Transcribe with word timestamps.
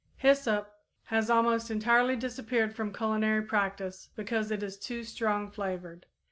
_Hyssop 0.17 0.79
has 1.03 1.29
almost 1.29 1.69
entirely 1.69 2.15
disappeared 2.15 2.73
from 2.75 2.91
culinary 2.91 3.43
practice 3.43 4.09
because 4.15 4.49
it 4.49 4.63
is 4.63 4.75
too 4.79 5.03
strong 5.03 5.51
flavored. 5.51 6.07